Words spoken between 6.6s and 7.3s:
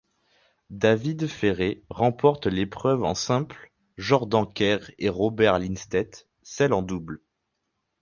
en double.